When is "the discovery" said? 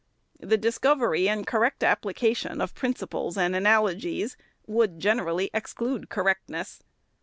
0.39-1.29